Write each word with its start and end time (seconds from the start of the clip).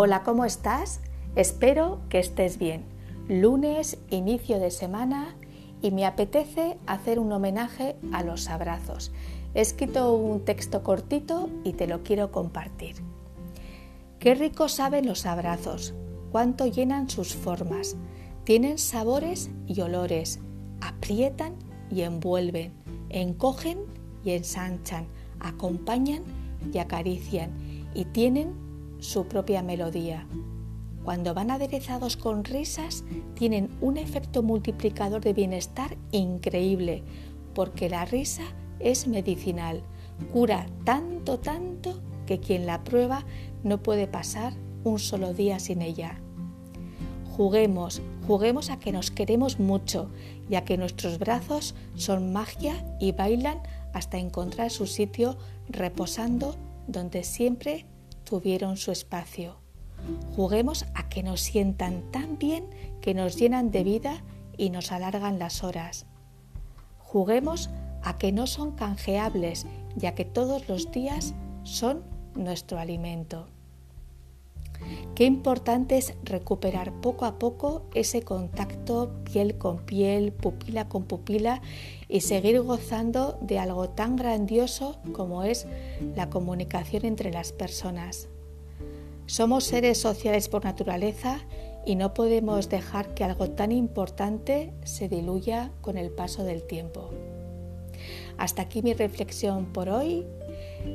Hola, 0.00 0.22
¿cómo 0.22 0.44
estás? 0.44 1.00
Espero 1.34 1.98
que 2.08 2.20
estés 2.20 2.56
bien. 2.56 2.84
Lunes, 3.26 3.98
inicio 4.10 4.60
de 4.60 4.70
semana 4.70 5.34
y 5.82 5.90
me 5.90 6.06
apetece 6.06 6.78
hacer 6.86 7.18
un 7.18 7.32
homenaje 7.32 7.96
a 8.12 8.22
los 8.22 8.46
abrazos. 8.46 9.10
He 9.54 9.60
escrito 9.60 10.14
un 10.14 10.44
texto 10.44 10.84
cortito 10.84 11.50
y 11.64 11.72
te 11.72 11.88
lo 11.88 12.04
quiero 12.04 12.30
compartir. 12.30 12.94
Qué 14.20 14.36
rico 14.36 14.68
saben 14.68 15.04
los 15.04 15.26
abrazos, 15.26 15.94
cuánto 16.30 16.66
llenan 16.66 17.10
sus 17.10 17.34
formas. 17.34 17.96
Tienen 18.44 18.78
sabores 18.78 19.50
y 19.66 19.80
olores, 19.80 20.38
aprietan 20.80 21.56
y 21.90 22.02
envuelven, 22.02 22.72
encogen 23.08 23.80
y 24.24 24.30
ensanchan, 24.30 25.08
acompañan 25.40 26.22
y 26.72 26.78
acarician 26.78 27.50
y 27.94 28.04
tienen 28.04 28.67
su 29.00 29.26
propia 29.26 29.62
melodía. 29.62 30.26
Cuando 31.04 31.32
van 31.32 31.50
aderezados 31.50 32.16
con 32.16 32.44
risas, 32.44 33.04
tienen 33.34 33.70
un 33.80 33.96
efecto 33.96 34.42
multiplicador 34.42 35.22
de 35.22 35.32
bienestar 35.32 35.96
increíble, 36.12 37.02
porque 37.54 37.88
la 37.88 38.04
risa 38.04 38.42
es 38.78 39.06
medicinal, 39.06 39.82
cura 40.32 40.66
tanto, 40.84 41.38
tanto 41.38 42.00
que 42.26 42.40
quien 42.40 42.66
la 42.66 42.84
prueba 42.84 43.24
no 43.62 43.82
puede 43.82 44.06
pasar 44.06 44.52
un 44.84 44.98
solo 44.98 45.32
día 45.32 45.58
sin 45.58 45.82
ella. 45.82 46.20
Juguemos, 47.36 48.02
juguemos 48.26 48.68
a 48.68 48.78
que 48.78 48.92
nos 48.92 49.10
queremos 49.10 49.58
mucho 49.60 50.10
y 50.50 50.56
a 50.56 50.64
que 50.64 50.76
nuestros 50.76 51.18
brazos 51.18 51.74
son 51.94 52.32
magia 52.32 52.84
y 53.00 53.12
bailan 53.12 53.62
hasta 53.94 54.18
encontrar 54.18 54.70
su 54.70 54.86
sitio 54.86 55.38
reposando 55.68 56.56
donde 56.86 57.22
siempre 57.22 57.86
tuvieron 58.28 58.76
su 58.76 58.92
espacio. 58.92 59.56
Juguemos 60.36 60.84
a 60.94 61.08
que 61.08 61.22
nos 61.22 61.40
sientan 61.40 62.02
tan 62.12 62.38
bien 62.38 62.66
que 63.00 63.14
nos 63.14 63.36
llenan 63.36 63.70
de 63.70 63.84
vida 63.84 64.22
y 64.56 64.70
nos 64.70 64.92
alargan 64.92 65.38
las 65.38 65.64
horas. 65.64 66.06
Juguemos 66.98 67.70
a 68.02 68.18
que 68.18 68.32
no 68.32 68.46
son 68.46 68.72
canjeables, 68.72 69.66
ya 69.96 70.14
que 70.14 70.24
todos 70.24 70.68
los 70.68 70.90
días 70.92 71.34
son 71.62 72.04
nuestro 72.34 72.78
alimento. 72.78 73.48
Qué 75.14 75.24
importante 75.24 75.96
es 75.98 76.14
recuperar 76.22 76.92
poco 77.00 77.24
a 77.24 77.38
poco 77.38 77.82
ese 77.94 78.22
contacto 78.22 79.10
piel 79.24 79.58
con 79.58 79.78
piel, 79.78 80.32
pupila 80.32 80.88
con 80.88 81.04
pupila 81.04 81.60
y 82.08 82.20
seguir 82.20 82.60
gozando 82.60 83.38
de 83.40 83.58
algo 83.58 83.88
tan 83.88 84.16
grandioso 84.16 84.98
como 85.12 85.42
es 85.42 85.66
la 86.14 86.30
comunicación 86.30 87.04
entre 87.04 87.32
las 87.32 87.52
personas. 87.52 88.28
Somos 89.26 89.64
seres 89.64 89.98
sociales 89.98 90.48
por 90.48 90.64
naturaleza 90.64 91.40
y 91.84 91.96
no 91.96 92.14
podemos 92.14 92.68
dejar 92.68 93.12
que 93.14 93.24
algo 93.24 93.50
tan 93.50 93.72
importante 93.72 94.72
se 94.84 95.08
diluya 95.08 95.72
con 95.80 95.98
el 95.98 96.10
paso 96.10 96.44
del 96.44 96.62
tiempo. 96.62 97.10
Hasta 98.36 98.62
aquí 98.62 98.82
mi 98.82 98.94
reflexión 98.94 99.72
por 99.72 99.88
hoy. 99.88 100.26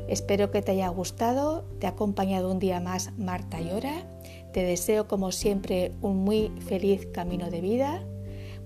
Espero 0.08 0.52
que 0.52 0.62
te 0.62 0.74
haya 0.74 0.88
gustado. 0.90 1.64
Te 1.80 1.88
ha 1.88 1.92
acompañado 1.92 2.52
un 2.52 2.60
día 2.60 2.80
más 2.80 3.12
Marta 3.18 3.60
Llora. 3.62 4.06
Te 4.52 4.64
deseo 4.64 5.08
como 5.08 5.32
siempre 5.32 5.94
un 6.02 6.24
muy 6.24 6.52
feliz 6.68 7.08
camino 7.08 7.50
de 7.50 7.62
vida. 7.62 8.04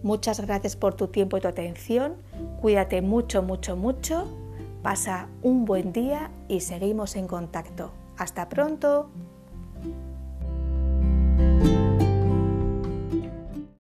Muchas 0.04 0.40
gracias 0.40 0.76
por 0.76 0.94
tu 0.94 1.08
tiempo 1.08 1.38
y 1.38 1.42
tu 1.42 1.48
atención. 1.48 2.16
Cuídate 2.62 3.02
mucho, 3.02 3.42
mucho, 3.42 3.76
mucho. 3.76 4.28
Pasa 4.84 5.30
un 5.42 5.66
buen 5.66 5.92
día 5.92 6.32
y 6.48 6.62
seguimos 6.62 7.16
en 7.16 7.28
contacto. 7.28 7.92
Hasta 8.18 8.50
pronto. 8.50 9.10